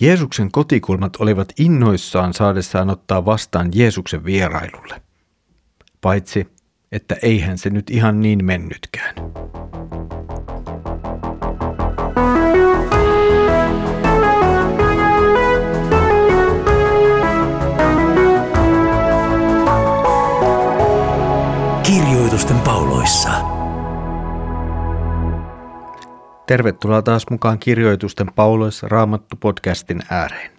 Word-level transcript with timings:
Jeesuksen 0.00 0.50
kotikulmat 0.52 1.16
olivat 1.16 1.52
innoissaan 1.58 2.34
saadessaan 2.34 2.90
ottaa 2.90 3.24
vastaan 3.24 3.70
Jeesuksen 3.74 4.24
vierailulle. 4.24 5.02
Paitsi, 6.00 6.48
että 6.92 7.16
eihän 7.22 7.58
se 7.58 7.70
nyt 7.70 7.90
ihan 7.90 8.20
niin 8.20 8.44
mennytkään. 8.44 9.14
Kirjoitusten 21.82 22.58
pauloissa. 22.58 23.49
Tervetuloa 26.50 27.02
taas 27.02 27.26
mukaan 27.30 27.58
Kirjoitusten 27.58 28.26
pauloissa 28.34 28.88
Raamattu 28.88 29.36
podcastin 29.36 30.00
ääreen. 30.10 30.50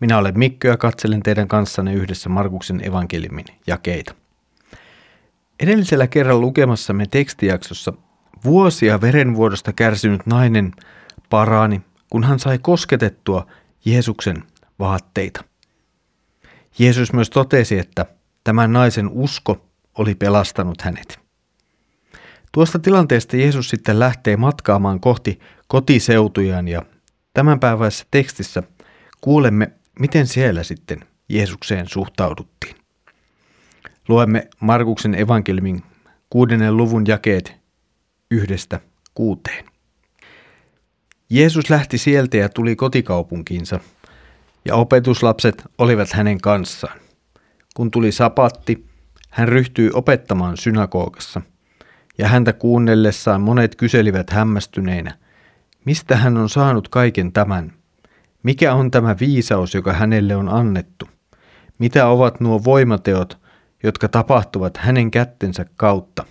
Minä 0.00 0.18
olen 0.18 0.38
Mikko 0.38 0.68
ja 0.68 0.76
katselen 0.76 1.22
teidän 1.22 1.48
kanssanne 1.48 1.94
yhdessä 1.94 2.28
Markuksen 2.28 2.88
evankeliumin 2.88 3.44
jakeita. 3.66 4.14
Edellisellä 5.60 6.06
kerran 6.06 6.40
lukemassamme 6.40 7.06
tekstijaksossa 7.10 7.92
vuosia 8.44 9.00
verenvuodosta 9.00 9.72
kärsinyt 9.72 10.26
nainen 10.26 10.72
parani, 11.30 11.82
kun 12.10 12.24
hän 12.24 12.38
sai 12.38 12.58
kosketettua 12.58 13.46
Jeesuksen 13.84 14.42
vaatteita. 14.78 15.44
Jeesus 16.78 17.12
myös 17.12 17.30
totesi, 17.30 17.78
että 17.78 18.06
tämän 18.44 18.72
naisen 18.72 19.08
usko 19.08 19.66
oli 19.98 20.14
pelastanut 20.14 20.82
hänet. 20.82 21.25
Tuosta 22.52 22.78
tilanteesta 22.78 23.36
Jeesus 23.36 23.70
sitten 23.70 23.98
lähtee 23.98 24.36
matkaamaan 24.36 25.00
kohti 25.00 25.40
kotiseutujaan 25.68 26.68
ja 26.68 26.82
tämänpäiväisessä 27.34 28.06
tekstissä 28.10 28.62
kuulemme, 29.20 29.72
miten 29.98 30.26
siellä 30.26 30.62
sitten 30.62 31.00
Jeesukseen 31.28 31.88
suhtauduttiin. 31.88 32.76
Luemme 34.08 34.48
Markuksen 34.60 35.14
evankeliumin 35.14 35.82
kuudennen 36.30 36.76
luvun 36.76 37.04
jakeet 37.06 37.56
yhdestä 38.30 38.80
kuuteen. 39.14 39.64
Jeesus 41.30 41.70
lähti 41.70 41.98
sieltä 41.98 42.36
ja 42.36 42.48
tuli 42.48 42.76
kotikaupunkiinsa, 42.76 43.80
ja 44.64 44.74
opetuslapset 44.74 45.62
olivat 45.78 46.12
hänen 46.12 46.40
kanssaan. 46.40 47.00
Kun 47.74 47.90
tuli 47.90 48.12
sapatti, 48.12 48.86
hän 49.30 49.48
ryhtyi 49.48 49.90
opettamaan 49.92 50.56
synagogassa, 50.56 51.42
ja 52.18 52.28
häntä 52.28 52.52
kuunnellessaan 52.52 53.40
monet 53.40 53.76
kyselivät 53.76 54.30
hämmästyneinä, 54.30 55.18
mistä 55.84 56.16
hän 56.16 56.36
on 56.36 56.48
saanut 56.48 56.88
kaiken 56.88 57.32
tämän? 57.32 57.72
Mikä 58.42 58.74
on 58.74 58.90
tämä 58.90 59.16
viisaus, 59.20 59.74
joka 59.74 59.92
hänelle 59.92 60.36
on 60.36 60.48
annettu? 60.48 61.08
Mitä 61.78 62.06
ovat 62.06 62.40
nuo 62.40 62.64
voimateot, 62.64 63.38
jotka 63.82 64.08
tapahtuvat 64.08 64.76
hänen 64.76 65.10
kättensä 65.10 65.66
kautta? 65.76 66.24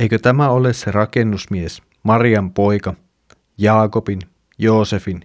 Eikö 0.00 0.18
tämä 0.18 0.48
ole 0.48 0.72
se 0.72 0.90
rakennusmies, 0.90 1.82
Marian 2.02 2.52
poika, 2.52 2.94
Jaakobin, 3.58 4.20
Joosefin, 4.58 5.20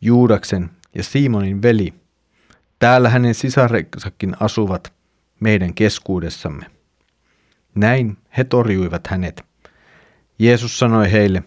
Juudaksen 0.00 0.70
ja 0.94 1.02
Simonin 1.02 1.62
veli? 1.62 1.94
Täällä 2.78 3.08
hänen 3.08 3.34
sisareksakin 3.34 4.36
asuvat– 4.40 4.92
meidän 5.42 5.74
keskuudessamme. 5.74 6.66
Näin 7.74 8.16
he 8.38 8.44
torjuivat 8.44 9.06
hänet. 9.06 9.44
Jeesus 10.38 10.78
sanoi 10.78 11.12
heille, 11.12 11.42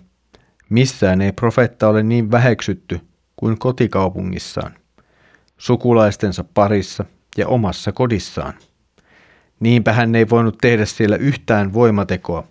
missään 0.69 1.21
ei 1.21 1.31
profetta 1.31 1.87
ole 1.87 2.03
niin 2.03 2.31
väheksytty 2.31 3.01
kuin 3.35 3.59
kotikaupungissaan, 3.59 4.73
sukulaistensa 5.57 6.43
parissa 6.53 7.05
ja 7.37 7.47
omassa 7.47 7.91
kodissaan. 7.91 8.53
Niinpä 9.59 9.93
hän 9.93 10.15
ei 10.15 10.29
voinut 10.29 10.57
tehdä 10.61 10.85
siellä 10.85 11.15
yhtään 11.15 11.73
voimatekoa, 11.73 12.47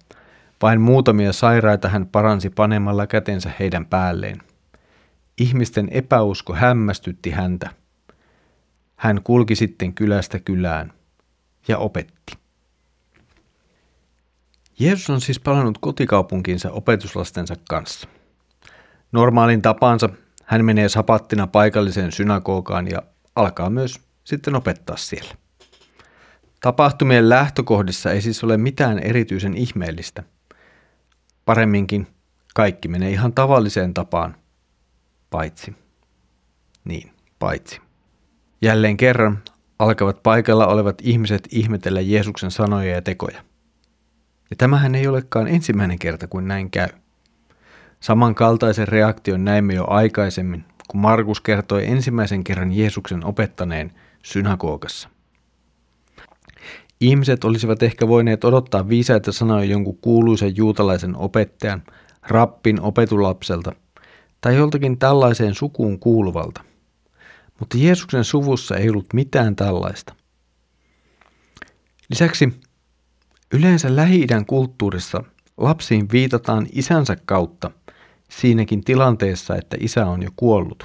vain 0.63 0.81
muutamia 0.81 1.33
sairaita 1.33 1.89
hän 1.89 2.07
paransi 2.07 2.51
panemalla 2.51 3.07
kätensä 3.07 3.51
heidän 3.61 3.87
päälleen. 3.87 4.39
Ihmisten 5.41 5.89
epäusko 5.91 6.55
hämmästytti 6.55 7.31
häntä. 7.31 7.71
Hän 8.97 9.23
kulki 9.23 9.55
sitten 9.55 9.95
kylästä 9.95 10.39
kylään– 10.39 10.93
ja 11.69 11.79
opetti. 11.79 12.44
Jeesus 14.79 15.11
on 15.11 15.21
siis 15.21 15.41
palannut 15.41 15.79
kotikaupunkiinsa 15.81 16.71
opetuslastensa 16.71 17.55
kanssa. 17.69 18.09
Normaalin 19.13 19.63
tapansa 19.63 20.09
hän 20.45 20.65
menee 20.65 20.89
sapattina 20.89 21.47
paikalliseen 21.47 22.13
synagogaan 22.13 22.91
ja 22.91 23.03
alkaa 23.37 23.71
myös 23.71 24.01
sitten 24.25 24.55
opettaa 24.55 24.97
siellä. 24.97 25.35
Tapahtumien 26.61 27.29
lähtökohdissa 27.29 28.11
ei 28.11 28.23
siis 28.23 28.45
ole 28.45 28.57
mitään 28.57 28.99
erityisen 28.99 29.55
ihmeellistä. 29.55 30.23
Paremminkin 31.45 32.07
kaikki 32.55 32.89
menee 32.89 33.11
ihan 33.11 33.33
tavalliseen 33.33 33.95
tapaan, 33.95 34.37
paitsi. 35.31 35.77
Niin, 36.85 37.13
paitsi. 37.39 37.81
Jälleen 38.63 38.97
kerran 38.97 39.43
alkavat 39.79 40.23
paikalla 40.23 40.67
olevat 40.67 40.97
ihmiset 41.03 41.49
ihmetellä 41.51 42.01
Jeesuksen 42.01 42.51
sanoja 42.51 42.95
ja 42.95 43.03
tekoja. 43.03 43.43
Ja 44.51 44.57
tämähän 44.57 44.95
ei 44.95 45.07
olekaan 45.07 45.49
ensimmäinen 45.49 45.99
kerta, 45.99 46.27
kun 46.27 46.49
näin 46.49 46.71
käy. 46.71 46.89
Samankaltaisen 48.01 48.89
reaktion 48.89 49.45
näimme 49.45 49.75
jo 49.75 49.85
aikaisemmin, 49.89 50.65
kun 50.89 51.01
Markus 51.01 51.41
kertoi 51.41 51.87
ensimmäisen 51.87 52.45
kerran 52.45 52.73
Jeesuksen 52.73 53.25
opettaneen 53.25 53.93
synagogassa. 54.23 55.09
Ihmiset 57.01 57.45
olisivat 57.45 57.83
ehkä 57.83 58.09
voineet 58.09 58.45
odottaa 58.45 58.89
viisaita 58.89 59.33
sanoja 59.33 59.65
jonkun 59.65 59.99
kuuluisen 59.99 60.57
juutalaisen 60.57 61.17
opettajan, 61.17 61.83
rappin 62.23 62.81
opetulapselta 62.81 63.73
tai 64.41 64.57
joltakin 64.57 64.99
tällaiseen 64.99 65.55
sukuun 65.55 65.99
kuuluvalta– 65.99 66.65
mutta 67.61 67.79
Jeesuksen 67.79 68.25
suvussa 68.25 68.77
ei 68.77 68.91
ollut 68.91 69.13
mitään 69.13 69.57
tällaista. 69.57 70.15
Lisäksi 72.11 72.53
yleensä 73.53 73.97
lähi 73.97 74.27
kulttuurissa 74.47 75.25
lapsiin 75.57 76.09
viitataan 76.13 76.67
isänsä 76.73 77.17
kautta 77.25 77.71
siinäkin 78.29 78.85
tilanteessa, 78.85 79.57
että 79.57 79.77
isä 79.81 80.07
on 80.07 80.23
jo 80.23 80.31
kuollut. 80.37 80.85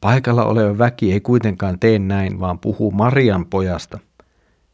Paikalla 0.00 0.44
oleva 0.44 0.78
väki 0.78 1.12
ei 1.12 1.20
kuitenkaan 1.20 1.78
tee 1.78 1.98
näin, 1.98 2.40
vaan 2.40 2.58
puhuu 2.58 2.90
Marian 2.90 3.46
pojasta 3.46 3.98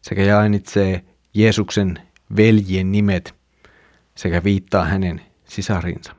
sekä 0.02 0.22
jainitsee 0.22 1.04
Jeesuksen 1.34 1.98
veljien 2.36 2.92
nimet 2.92 3.34
sekä 4.14 4.44
viittaa 4.44 4.84
hänen 4.84 5.20
sisarinsa. 5.44 6.14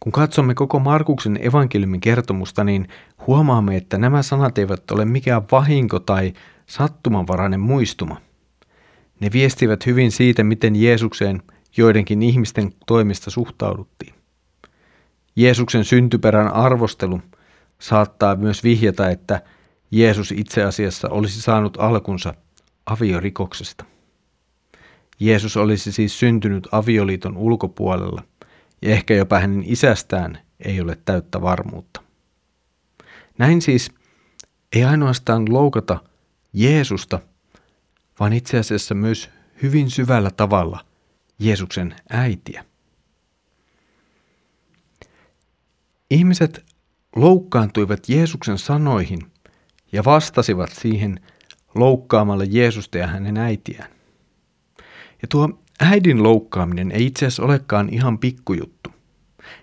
Kun 0.00 0.12
katsomme 0.12 0.54
koko 0.54 0.78
Markuksen 0.78 1.38
evankeliumin 1.42 2.00
kertomusta, 2.00 2.64
niin 2.64 2.88
huomaamme, 3.26 3.76
että 3.76 3.98
nämä 3.98 4.22
sanat 4.22 4.58
eivät 4.58 4.90
ole 4.90 5.04
mikään 5.04 5.42
vahinko 5.52 5.98
tai 5.98 6.32
sattumanvarainen 6.66 7.60
muistuma. 7.60 8.20
Ne 9.20 9.30
viestivät 9.32 9.86
hyvin 9.86 10.12
siitä, 10.12 10.44
miten 10.44 10.76
Jeesukseen 10.76 11.42
joidenkin 11.76 12.22
ihmisten 12.22 12.72
toimista 12.86 13.30
suhtauduttiin. 13.30 14.14
Jeesuksen 15.36 15.84
syntyperän 15.84 16.52
arvostelu 16.52 17.20
saattaa 17.78 18.36
myös 18.36 18.64
vihjata, 18.64 19.10
että 19.10 19.42
Jeesus 19.90 20.32
itse 20.32 20.64
asiassa 20.64 21.08
olisi 21.08 21.42
saanut 21.42 21.76
alkunsa 21.80 22.34
aviorikoksesta. 22.86 23.84
Jeesus 25.20 25.56
olisi 25.56 25.92
siis 25.92 26.18
syntynyt 26.18 26.68
avioliiton 26.72 27.36
ulkopuolella– 27.36 28.22
ja 28.82 28.90
ehkä 28.90 29.14
jopa 29.14 29.38
hänen 29.38 29.62
isästään 29.66 30.38
ei 30.60 30.80
ole 30.80 30.98
täyttä 31.04 31.40
varmuutta. 31.42 32.02
Näin 33.38 33.62
siis 33.62 33.90
ei 34.72 34.84
ainoastaan 34.84 35.52
loukata 35.52 35.98
Jeesusta, 36.52 37.20
vaan 38.20 38.32
itse 38.32 38.58
asiassa 38.58 38.94
myös 38.94 39.30
hyvin 39.62 39.90
syvällä 39.90 40.30
tavalla 40.30 40.84
Jeesuksen 41.38 41.96
äitiä. 42.10 42.64
Ihmiset 46.10 46.64
loukkaantuivat 47.16 48.08
Jeesuksen 48.08 48.58
sanoihin 48.58 49.18
ja 49.92 50.04
vastasivat 50.04 50.70
siihen 50.72 51.20
loukkaamalla 51.74 52.44
Jeesusta 52.44 52.98
ja 52.98 53.06
hänen 53.06 53.36
äitiään. 53.36 53.90
Ja 55.22 55.28
tuo 55.28 55.58
Äidin 55.80 56.22
loukkaaminen 56.22 56.92
ei 56.92 57.06
itse 57.06 57.26
asiassa 57.26 57.42
olekaan 57.42 57.88
ihan 57.88 58.18
pikkujuttu. 58.18 58.90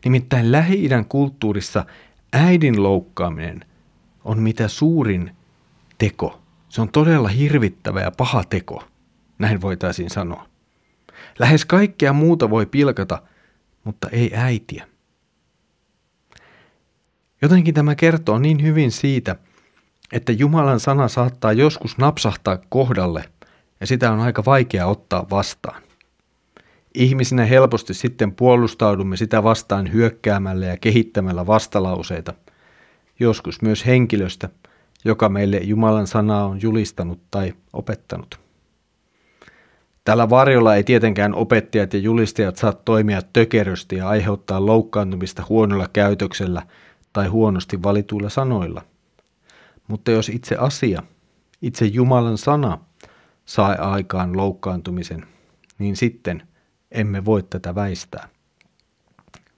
Nimittäin 0.06 0.52
Lähi-idän 0.52 1.06
kulttuurissa 1.06 1.86
äidin 2.34 2.84
loukkaaminen 2.84 3.66
on 4.24 4.40
mitä 4.40 4.68
suurin 4.68 5.32
teko. 5.98 6.42
Se 6.76 6.82
on 6.82 6.92
todella 6.92 7.28
hirvittävä 7.28 8.02
ja 8.02 8.12
paha 8.12 8.44
teko, 8.44 8.84
näin 9.40 9.62
voitaisiin 9.62 10.10
sanoa. 10.10 10.46
Lähes 11.40 11.66
kaikkea 11.66 12.14
muuta 12.14 12.50
voi 12.50 12.66
pilkata, 12.66 13.22
mutta 13.84 14.10
ei 14.10 14.32
äitiä. 14.36 14.88
Jotenkin 17.42 17.74
tämä 17.74 17.96
kertoo 17.96 18.40
niin 18.40 18.64
hyvin 18.64 18.92
siitä, 18.92 19.36
että 20.12 20.32
Jumalan 20.32 20.80
sana 20.80 21.08
saattaa 21.08 21.54
joskus 21.54 21.98
napsahtaa 21.98 22.58
kohdalle 22.70 23.24
ja 23.80 23.88
sitä 23.88 24.12
on 24.12 24.20
aika 24.20 24.46
vaikea 24.46 24.88
ottaa 24.88 25.30
vastaan. 25.30 25.82
Ihmisinä 26.94 27.46
helposti 27.46 27.94
sitten 27.94 28.36
puolustaudumme 28.36 29.18
sitä 29.18 29.44
vastaan 29.44 29.94
hyökkäämällä 29.94 30.66
ja 30.66 30.78
kehittämällä 30.78 31.48
vastalauseita, 31.48 32.34
joskus 33.20 33.62
myös 33.62 33.86
henkilöstä, 33.86 34.50
joka 35.06 35.30
meille 35.30 35.58
Jumalan 35.58 36.08
sanaa 36.08 36.46
on 36.46 36.62
julistanut 36.62 37.20
tai 37.32 37.54
opettanut. 37.74 38.40
Tällä 40.04 40.30
varjolla 40.30 40.76
ei 40.76 40.84
tietenkään 40.84 41.36
opettajat 41.36 41.94
ja 41.94 42.00
julistajat 42.00 42.56
saa 42.56 42.74
toimia 42.74 43.22
tökerösti 43.34 43.96
ja 43.96 44.10
aiheuttaa 44.10 44.66
loukkaantumista 44.66 45.44
huonolla 45.50 45.88
käytöksellä 45.94 46.62
tai 47.14 47.28
huonosti 47.28 47.84
valituilla 47.84 48.30
sanoilla. 48.30 48.82
Mutta 49.88 50.12
jos 50.12 50.30
itse 50.30 50.56
asia, 50.56 51.04
itse 51.62 51.86
Jumalan 51.86 52.38
sana, 52.38 52.80
saa 53.46 53.72
aikaan 53.72 54.38
loukkaantumisen, 54.38 55.26
niin 55.80 55.96
sitten 55.96 56.44
emme 56.92 57.26
voi 57.26 57.44
tätä 57.44 57.76
väistää. 57.76 58.30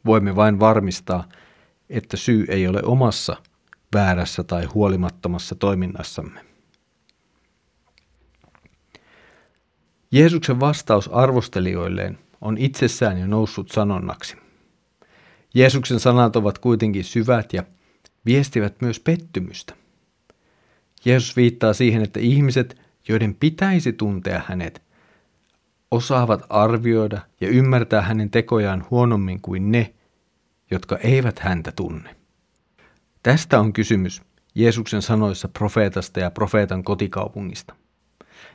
Voimme 0.06 0.36
vain 0.36 0.60
varmistaa, 0.60 1.24
että 1.90 2.18
syy 2.18 2.46
ei 2.50 2.68
ole 2.68 2.82
omassa 2.84 3.36
väärässä 3.94 4.44
tai 4.44 4.66
huolimattomassa 4.66 5.56
toiminnassamme. 5.56 6.46
Jeesuksen 10.12 10.60
vastaus 10.60 11.08
arvostelijoilleen 11.08 12.20
on 12.42 12.58
itsessään 12.58 13.20
jo 13.20 13.28
noussut 13.28 13.72
sanonnaksi. 13.72 14.38
Jeesuksen 15.54 16.00
sanat 16.00 16.36
ovat 16.36 16.58
kuitenkin 16.58 17.04
syvät 17.04 17.54
ja 17.54 17.64
viestivät 18.26 18.82
myös 18.82 19.00
pettymystä. 19.00 19.74
Jeesus 21.06 21.36
viittaa 21.36 21.74
siihen, 21.74 22.04
että 22.04 22.20
ihmiset, 22.20 22.82
joiden 23.08 23.36
pitäisi 23.36 23.94
tuntea 23.94 24.42
hänet, 24.48 24.82
osaavat 25.92 26.46
arvioida 26.50 27.22
ja 27.42 27.48
ymmärtää 27.48 28.02
hänen 28.02 28.30
tekojaan 28.30 28.86
huonommin 28.92 29.42
kuin 29.42 29.72
ne, 29.72 29.94
jotka 30.72 30.98
eivät 30.98 31.40
häntä 31.40 31.72
tunne. 31.72 32.17
Tästä 33.28 33.60
on 33.60 33.74
kysymys 33.74 34.22
Jeesuksen 34.56 35.02
sanoissa 35.02 35.48
profeetasta 35.48 36.20
ja 36.20 36.32
profeetan 36.32 36.84
kotikaupungista. 36.84 37.76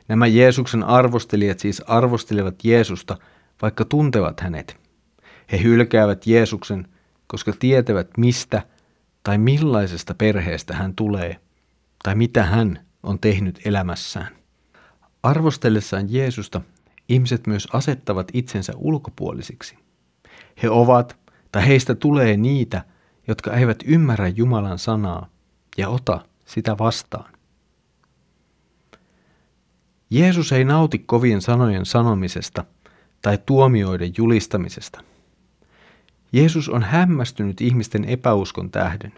Nämä 0.07 0.27
Jeesuksen 0.27 0.83
arvostelijat 0.83 1.59
siis 1.59 1.81
arvostelevat 1.87 2.55
Jeesusta, 2.63 3.17
vaikka 3.61 3.85
tuntevat 3.85 4.39
hänet. 4.39 4.77
He 5.51 5.63
hylkäävät 5.63 6.27
Jeesuksen, 6.27 6.87
koska 7.27 7.53
tietävät 7.59 8.07
mistä 8.17 8.61
tai 9.23 9.37
millaisesta 9.37 10.13
perheestä 10.13 10.75
hän 10.75 10.95
tulee 10.95 11.37
tai 12.03 12.15
mitä 12.15 12.43
hän 12.43 12.79
on 13.03 13.19
tehnyt 13.19 13.59
elämässään. 13.65 14.35
Arvostellessaan 15.23 16.13
Jeesusta 16.13 16.61
ihmiset 17.09 17.47
myös 17.47 17.67
asettavat 17.73 18.27
itsensä 18.33 18.73
ulkopuolisiksi. 18.75 19.77
He 20.63 20.69
ovat 20.69 21.17
tai 21.51 21.67
heistä 21.67 21.95
tulee 21.95 22.37
niitä, 22.37 22.92
jotka 23.27 23.53
eivät 23.53 23.83
ymmärrä 23.85 24.27
Jumalan 24.27 24.79
sanaa 24.79 25.29
ja 25.77 25.89
ota 25.89 26.25
sitä 26.45 26.77
vastaan. 26.77 27.33
Jeesus 30.09 30.51
ei 30.51 30.65
nauti 30.65 30.99
kovien 30.99 31.41
sanojen 31.41 31.85
sanomisesta 31.85 32.65
tai 33.21 33.39
tuomioiden 33.45 34.13
julistamisesta. 34.17 35.03
Jeesus 36.31 36.69
on 36.69 36.83
hämmästynyt 36.83 37.61
ihmisten 37.61 38.05
epäuskon 38.05 38.71
tähden. 38.71 39.13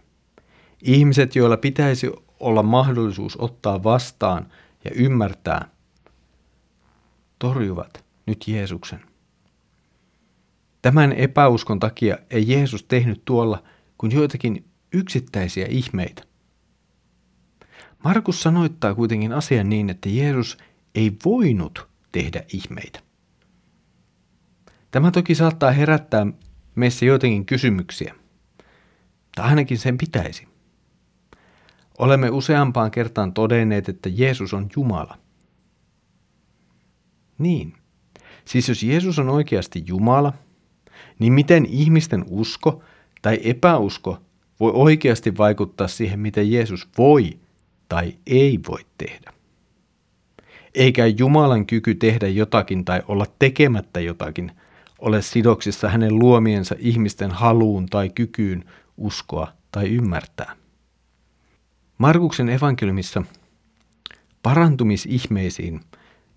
Ihmiset, 0.81 1.35
joilla 1.35 1.57
pitäisi 1.57 2.11
olla 2.39 2.63
mahdollisuus 2.63 3.37
ottaa 3.39 3.83
vastaan 3.83 4.47
ja 4.83 4.91
ymmärtää, 4.95 5.69
torjuvat 7.39 8.03
nyt 8.25 8.47
Jeesuksen. 8.47 9.01
Tämän 10.81 11.11
epäuskon 11.11 11.79
takia 11.79 12.17
ei 12.29 12.51
Jeesus 12.51 12.83
tehnyt 12.83 13.21
tuolla 13.25 13.63
kuin 13.97 14.11
joitakin 14.11 14.65
yksittäisiä 14.93 15.65
ihmeitä. 15.69 16.23
Markus 18.03 18.41
sanoittaa 18.41 18.95
kuitenkin 18.95 19.33
asian 19.33 19.69
niin, 19.69 19.89
että 19.89 20.09
Jeesus 20.09 20.57
ei 20.95 21.17
voinut 21.25 21.87
tehdä 22.11 22.43
ihmeitä. 22.53 22.99
Tämä 24.91 25.11
toki 25.11 25.35
saattaa 25.35 25.71
herättää 25.71 26.27
meissä 26.75 27.05
joitakin 27.05 27.45
kysymyksiä, 27.45 28.15
tai 29.35 29.45
ainakin 29.49 29.77
sen 29.77 29.97
pitäisi. 29.97 30.47
Olemme 31.97 32.29
useampaan 32.29 32.91
kertaan 32.91 33.33
todenneet, 33.33 33.89
että 33.89 34.09
Jeesus 34.09 34.53
on 34.53 34.67
Jumala. 34.75 35.17
Niin. 37.37 37.73
Siis 38.45 38.69
jos 38.69 38.83
Jeesus 38.83 39.19
on 39.19 39.29
oikeasti 39.29 39.83
Jumala, 39.87 40.33
niin 41.19 41.33
miten 41.33 41.65
ihmisten 41.65 42.25
usko 42.29 42.83
tai 43.21 43.39
epäusko 43.43 44.17
voi 44.59 44.71
oikeasti 44.73 45.37
vaikuttaa 45.37 45.87
siihen, 45.87 46.19
mitä 46.19 46.41
Jeesus 46.41 46.87
voi 46.97 47.39
tai 47.89 48.15
ei 48.27 48.59
voi 48.67 48.85
tehdä? 48.97 49.33
Eikä 50.75 51.05
Jumalan 51.05 51.65
kyky 51.65 51.95
tehdä 51.95 52.27
jotakin 52.27 52.85
tai 52.85 53.01
olla 53.07 53.25
tekemättä 53.39 53.99
jotakin 53.99 54.51
ole 54.99 55.21
sidoksissa 55.21 55.89
hänen 55.89 56.19
luomiensa 56.19 56.75
ihmisten 56.79 57.31
haluun 57.31 57.85
tai 57.85 58.09
kykyyn 58.09 58.65
uskoa 58.97 59.47
tai 59.71 59.87
ymmärtää. 59.87 60.55
Markuksen 61.97 62.49
evankeliumissa 62.49 63.23
parantumisihmeisiin 64.43 65.81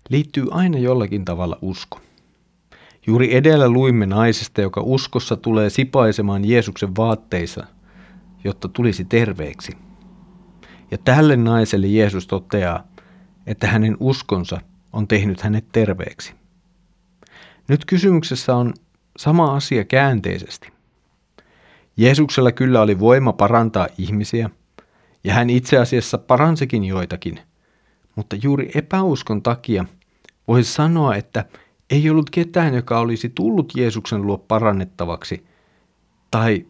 liittyy 0.09 0.47
aina 0.51 0.77
jollakin 0.77 1.25
tavalla 1.25 1.57
usko. 1.61 2.01
Juuri 3.09 3.35
edellä 3.35 3.69
luimme 3.69 4.05
naisesta, 4.05 4.61
joka 4.61 4.81
uskossa 4.81 5.35
tulee 5.35 5.69
sipaisemaan 5.69 6.45
Jeesuksen 6.45 6.95
vaatteissa, 6.95 7.63
jotta 8.43 8.67
tulisi 8.67 9.05
terveeksi. 9.05 9.71
Ja 10.91 10.97
tälle 10.97 11.35
naiselle 11.35 11.87
Jeesus 11.87 12.27
toteaa, 12.27 12.87
että 13.47 13.67
hänen 13.67 13.97
uskonsa 13.99 14.61
on 14.93 15.07
tehnyt 15.07 15.41
hänet 15.41 15.65
terveeksi. 15.71 16.33
Nyt 17.67 17.85
kysymyksessä 17.85 18.55
on 18.55 18.73
sama 19.17 19.55
asia 19.55 19.83
käänteisesti. 19.83 20.71
Jeesuksella 21.97 22.51
kyllä 22.51 22.81
oli 22.81 22.99
voima 22.99 23.33
parantaa 23.33 23.87
ihmisiä, 23.97 24.49
ja 25.23 25.33
hän 25.33 25.49
itse 25.49 25.77
asiassa 25.77 26.17
paransikin 26.17 26.83
joitakin, 26.83 27.39
mutta 28.15 28.35
juuri 28.43 28.71
epäuskon 28.75 29.41
takia 29.43 29.85
voisi 30.47 30.73
sanoa, 30.73 31.15
että 31.15 31.45
ei 31.89 32.09
ollut 32.09 32.29
ketään, 32.29 32.73
joka 32.73 32.99
olisi 32.99 33.29
tullut 33.29 33.73
Jeesuksen 33.75 34.21
luo 34.21 34.37
parannettavaksi 34.37 35.45
tai 36.31 36.65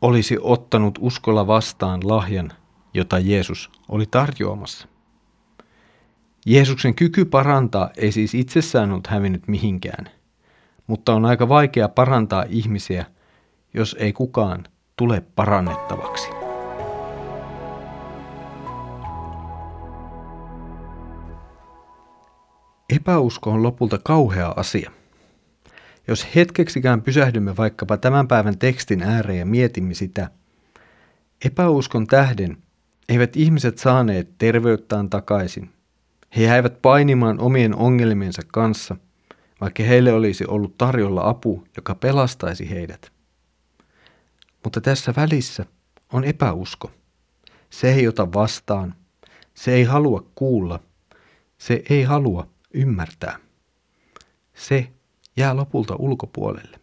olisi 0.00 0.38
ottanut 0.40 0.98
uskolla 1.00 1.46
vastaan 1.46 2.00
lahjan, 2.04 2.52
jota 2.94 3.18
Jeesus 3.18 3.70
oli 3.88 4.06
tarjoamassa. 4.10 4.88
Jeesuksen 6.46 6.94
kyky 6.94 7.24
parantaa 7.24 7.90
ei 7.96 8.12
siis 8.12 8.34
itsessään 8.34 8.90
ollut 8.90 9.06
hävinnyt 9.06 9.48
mihinkään, 9.48 10.10
mutta 10.86 11.14
on 11.14 11.24
aika 11.24 11.48
vaikea 11.48 11.88
parantaa 11.88 12.44
ihmisiä, 12.48 13.06
jos 13.74 13.96
ei 13.98 14.12
kukaan 14.12 14.64
tule 14.96 15.22
parannettavaksi. 15.36 16.39
Epäusko 22.96 23.50
on 23.50 23.62
lopulta 23.62 23.98
kauhea 24.04 24.54
asia. 24.56 24.90
Jos 26.08 26.26
hetkeksikään 26.34 27.02
pysähdymme 27.02 27.56
vaikkapa 27.56 27.96
tämän 27.96 28.28
päivän 28.28 28.58
tekstin 28.58 29.02
ääreen 29.02 29.38
ja 29.38 29.46
mietimme 29.46 29.94
sitä, 29.94 30.30
epäuskon 31.44 32.06
tähden 32.06 32.56
eivät 33.08 33.36
ihmiset 33.36 33.78
saaneet 33.78 34.38
terveyttään 34.38 35.10
takaisin– 35.10 35.70
he 36.36 36.42
jäivät 36.42 36.82
painimaan 36.82 37.40
omien 37.40 37.74
ongelmiensa 37.74 38.42
kanssa, 38.46 38.96
vaikka 39.60 39.82
heille 39.82 40.12
olisi 40.12 40.44
ollut 40.48 40.78
tarjolla 40.78 41.28
apu, 41.28 41.64
joka 41.76 41.94
pelastaisi 41.94 42.70
heidät. 42.70 43.12
Mutta 44.64 44.80
tässä 44.80 45.14
välissä 45.16 45.66
on 46.12 46.24
epäusko. 46.24 46.90
Se 47.70 47.92
ei 47.92 48.08
ota 48.08 48.32
vastaan, 48.32 48.94
se 49.54 49.72
ei 49.72 49.84
halua 49.84 50.26
kuulla, 50.34 50.80
se 51.58 51.82
ei 51.90 52.02
halua 52.02 52.46
ymmärtää. 52.74 53.36
Se 54.54 54.92
jää 55.36 55.56
lopulta 55.56 55.96
ulkopuolelle. 55.98 56.80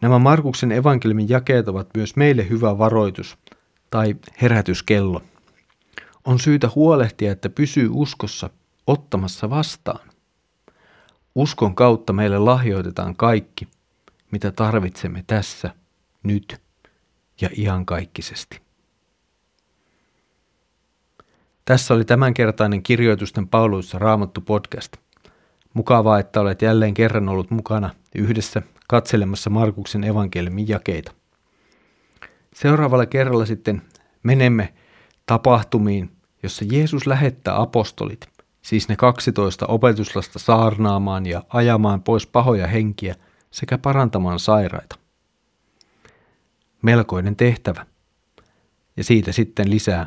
Nämä 0.00 0.18
Markuksen 0.18 0.72
evankeliumin 0.72 1.28
jakeet 1.28 1.68
ovat 1.68 1.88
myös 1.96 2.16
meille 2.16 2.48
hyvä 2.48 2.78
varoitus 2.78 3.38
tai 3.90 4.16
herätyskello– 4.42 5.22
on 6.24 6.38
syytä 6.38 6.70
huolehtia, 6.74 7.32
että 7.32 7.48
pysyy 7.48 7.88
uskossa 7.92 8.50
ottamassa 8.86 9.50
vastaan. 9.50 10.10
Uskon 11.34 11.74
kautta 11.74 12.12
meille 12.12 12.38
lahjoitetaan 12.38 13.16
kaikki, 13.16 13.68
mitä 14.30 14.52
tarvitsemme 14.52 15.24
tässä, 15.26 15.74
nyt 16.22 16.62
ja 17.40 17.48
iankaikkisesti. 17.58 18.63
Tässä 21.64 21.94
oli 21.94 22.04
tämänkertainen 22.04 22.82
kirjoitusten 22.82 23.48
Pauluissa 23.48 23.98
Raamattu 23.98 24.40
podcast. 24.40 24.92
Mukavaa, 25.74 26.18
että 26.18 26.40
olet 26.40 26.62
jälleen 26.62 26.94
kerran 26.94 27.28
ollut 27.28 27.50
mukana 27.50 27.90
yhdessä 28.14 28.62
katselemassa 28.88 29.50
Markuksen 29.50 30.04
evankeliumin 30.04 30.68
jakeita. 30.68 31.12
Seuraavalla 32.54 33.06
kerralla 33.06 33.46
sitten 33.46 33.82
menemme 34.22 34.74
tapahtumiin, 35.26 36.10
jossa 36.42 36.64
Jeesus 36.72 37.06
lähettää 37.06 37.60
apostolit, 37.60 38.28
siis 38.62 38.88
ne 38.88 38.96
12 38.96 39.66
opetuslasta 39.66 40.38
saarnaamaan 40.38 41.26
ja 41.26 41.42
ajamaan 41.48 42.02
pois 42.02 42.26
pahoja 42.26 42.66
henkiä 42.66 43.14
sekä 43.50 43.78
parantamaan 43.78 44.38
sairaita. 44.38 44.96
Melkoinen 46.82 47.36
tehtävä. 47.36 47.86
Ja 48.96 49.04
siitä 49.04 49.32
sitten 49.32 49.70
lisää 49.70 50.06